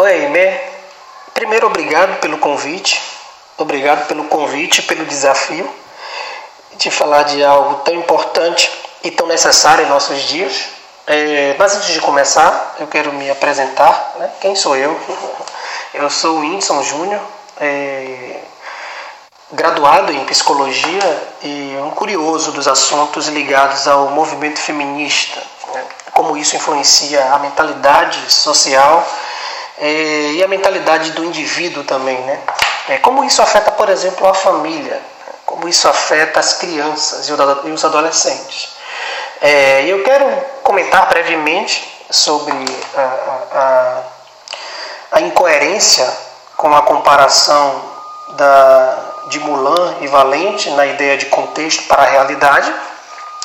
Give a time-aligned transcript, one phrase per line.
[0.00, 0.60] Oi, Aimee.
[1.34, 3.02] Primeiro, obrigado pelo convite.
[3.56, 5.68] Obrigado pelo convite, pelo desafio
[6.76, 8.70] de falar de algo tão importante
[9.02, 10.68] e tão necessário em nossos dias.
[11.04, 14.14] É, mas antes de começar, eu quero me apresentar.
[14.20, 14.30] Né?
[14.40, 14.96] Quem sou eu?
[15.92, 17.20] Eu sou o Whindersson Júnior,
[17.58, 18.36] é,
[19.50, 25.42] graduado em psicologia e um curioso dos assuntos ligados ao movimento feminista,
[25.74, 25.84] né?
[26.12, 29.04] como isso influencia a mentalidade social
[29.80, 32.40] é, e a mentalidade do indivíduo também, né?
[32.88, 35.00] É, como isso afeta, por exemplo, a família,
[35.44, 38.70] como isso afeta as crianças e os adolescentes.
[39.40, 40.26] É, eu quero
[40.62, 42.54] comentar brevemente sobre
[42.96, 44.02] a, a,
[45.12, 46.10] a incoerência
[46.56, 47.82] com a comparação
[48.30, 52.74] da, de Mulan e Valente na ideia de contexto para a realidade.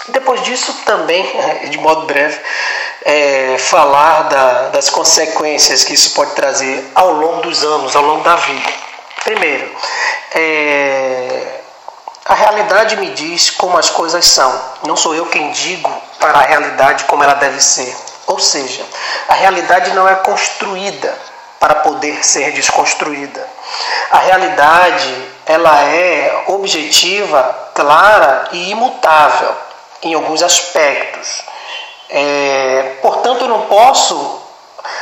[0.09, 1.25] Depois disso, também,
[1.69, 2.39] de modo breve,
[3.05, 8.23] é, falar da, das consequências que isso pode trazer ao longo dos anos, ao longo
[8.23, 8.71] da vida.
[9.23, 9.69] Primeiro,
[10.35, 11.59] é,
[12.25, 14.61] a realidade me diz como as coisas são.
[14.87, 17.95] Não sou eu quem digo para a realidade como ela deve ser.
[18.27, 18.85] Ou seja,
[19.27, 21.13] a realidade não é construída
[21.59, 23.45] para poder ser desconstruída.
[24.11, 29.55] A realidade, ela é objetiva, clara e imutável
[30.01, 31.43] em alguns aspectos.
[32.15, 34.39] É, portanto, eu não posso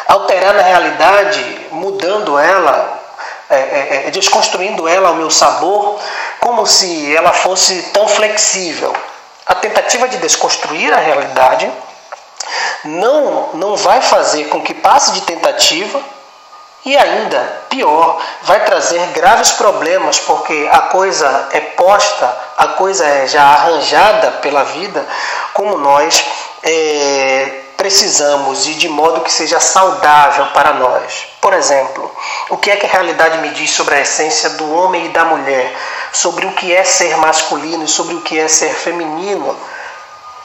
[0.08, 3.02] alterar na realidade, mudando ela,
[3.50, 6.00] é, é, é, desconstruindo ela ao meu sabor,
[6.40, 8.96] como se ela fosse tão flexível.
[9.46, 11.70] A tentativa de desconstruir a realidade
[12.86, 16.02] não, não vai fazer com que passe de tentativa
[16.86, 23.28] e ainda pior, vai trazer graves problemas porque a coisa é posta, a coisa é
[23.28, 25.06] já arranjada pela vida,
[25.54, 26.24] como nós
[26.64, 31.28] é, precisamos e de modo que seja saudável para nós.
[31.42, 32.16] Por exemplo,
[32.50, 35.26] o que é que a realidade me diz sobre a essência do homem e da
[35.26, 35.74] mulher,
[36.14, 39.58] sobre o que é ser masculino e sobre o que é ser feminino,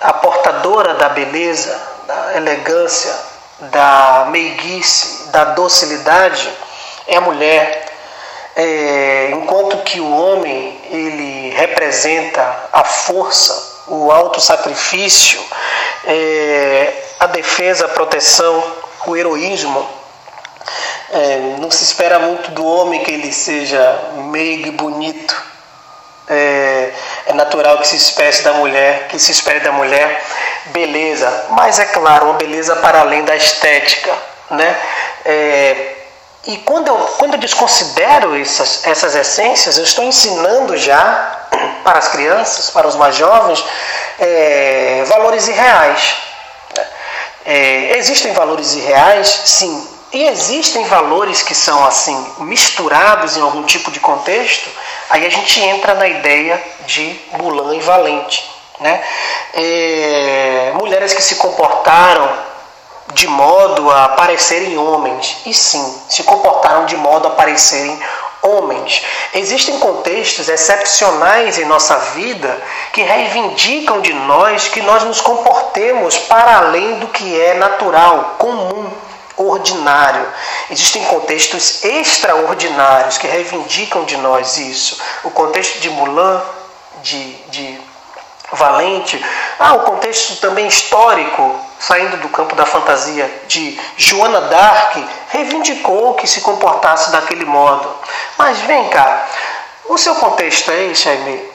[0.00, 3.14] a portadora da beleza, da elegância,
[3.58, 6.48] da meiguice, da docilidade,
[7.06, 7.84] é a mulher.
[8.58, 15.40] É, enquanto que o homem ele representa a força, o autossacrifício,
[16.04, 18.62] é, a defesa, a proteção,
[19.06, 19.88] o heroísmo.
[21.12, 25.42] É, não se espera muito do homem que ele seja meigo e bonito.
[26.28, 26.92] É,
[27.26, 30.24] é natural que se espere da mulher, que se espere da mulher
[30.66, 34.12] beleza, mas é claro, uma beleza para além da estética,
[34.50, 34.76] né?
[35.24, 35.94] É,
[36.46, 41.46] e quando eu, quando eu desconsidero essas, essas essências, eu estou ensinando já
[41.82, 43.64] para as crianças, para os mais jovens,
[44.18, 46.14] é, valores irreais.
[47.44, 53.90] É, existem valores irreais, sim, e existem valores que são assim misturados em algum tipo
[53.90, 54.68] de contexto.
[55.10, 58.44] Aí a gente entra na ideia de Mulan e Valente,
[58.80, 59.02] né?
[59.54, 62.28] É, mulheres que se comportaram
[63.14, 67.98] de modo a parecerem homens, e sim, se comportaram de modo a parecerem
[68.46, 69.02] homens.
[69.34, 72.62] Existem contextos excepcionais em nossa vida
[72.92, 78.90] que reivindicam de nós que nós nos comportemos para além do que é natural, comum,
[79.36, 80.26] ordinário.
[80.70, 84.98] Existem contextos extraordinários que reivindicam de nós isso.
[85.24, 86.42] O contexto de Mulan,
[87.02, 87.78] de, de
[88.52, 89.22] Valente,
[89.58, 96.26] ah, o contexto também histórico, saindo do campo da fantasia, de Joana d'Arc, reivindicou que
[96.26, 97.92] se comportasse daquele modo.
[98.38, 99.28] Mas vem cá,
[99.86, 101.50] o seu contexto é esse, Aimee?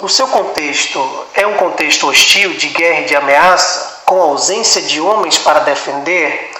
[0.00, 5.00] O seu contexto é um contexto hostil, de guerra e de ameaça, com ausência de
[5.00, 6.52] homens para defender?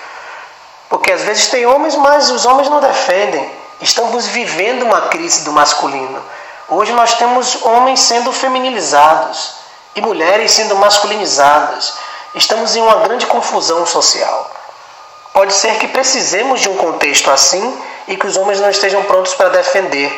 [0.88, 3.50] Porque às vezes tem homens, mas os homens não defendem.
[3.80, 6.22] Estamos vivendo uma crise do masculino.
[6.68, 9.56] Hoje nós temos homens sendo feminilizados
[9.94, 11.94] e mulheres sendo masculinizadas.
[12.34, 14.50] Estamos em uma grande confusão social.
[15.34, 19.34] Pode ser que precisemos de um contexto assim e que os homens não estejam prontos
[19.34, 20.10] para defender.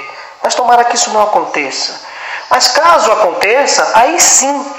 [0.43, 2.01] Mas tomara que isso não aconteça.
[2.51, 4.75] Mas caso aconteça, aí sim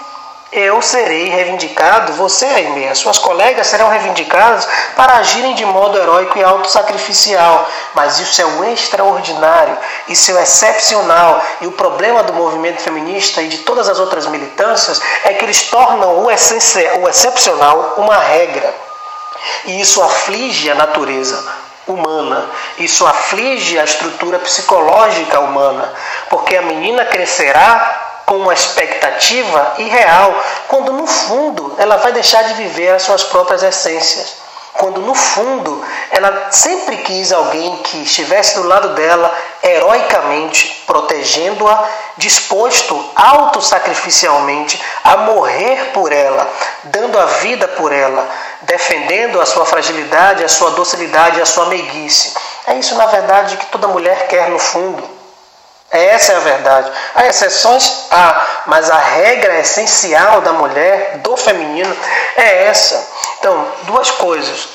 [0.51, 6.43] eu serei reivindicado, você, Aimee, suas colegas serão reivindicadas para agirem de modo heróico e
[6.43, 7.69] autossacrificial.
[7.93, 9.77] Mas isso é o extraordinário,
[10.07, 11.39] isso é o excepcional.
[11.61, 15.69] E o problema do movimento feminista e de todas as outras militâncias é que eles
[15.69, 18.73] tornam o excepcional uma regra.
[19.65, 25.93] E isso aflige a natureza humana, isso aflige a estrutura psicológica humana,
[26.29, 30.33] porque a menina crescerá com uma expectativa irreal,
[30.67, 34.37] quando no fundo ela vai deixar de viver as suas próprias essências.
[34.73, 39.29] quando no fundo ela sempre quis alguém que estivesse do lado dela
[39.61, 46.47] heroicamente, protegendo-a, disposto autossacrificialmente a morrer por ela,
[46.85, 48.25] dando a vida por ela,
[48.61, 52.33] defendendo a sua fragilidade, a sua docilidade, a sua meiguice.
[52.67, 55.19] É isso, na verdade, que toda mulher quer no fundo.
[55.91, 56.91] Essa é a verdade.
[57.15, 61.95] Há exceções, há, mas a regra essencial da mulher, do feminino,
[62.35, 63.07] é essa.
[63.39, 64.67] Então, duas coisas.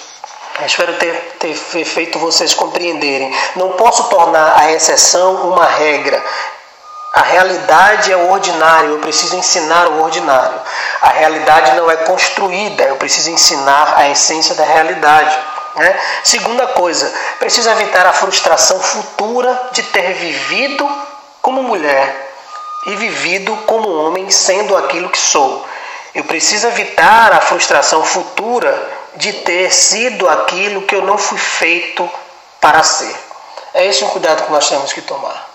[0.58, 3.32] Eu espero ter, ter feito vocês compreenderem.
[3.56, 6.22] Não posso tornar a exceção uma regra.
[7.14, 10.60] A realidade é o ordinário, eu preciso ensinar o ordinário.
[11.00, 15.38] A realidade não é construída, eu preciso ensinar a essência da realidade.
[15.76, 16.00] Né?
[16.24, 20.90] Segunda coisa, preciso evitar a frustração futura de ter vivido
[21.40, 22.32] como mulher
[22.86, 25.64] e vivido como homem, sendo aquilo que sou.
[26.16, 32.10] Eu preciso evitar a frustração futura de ter sido aquilo que eu não fui feito
[32.60, 33.14] para ser.
[33.72, 35.53] É esse o cuidado que nós temos que tomar.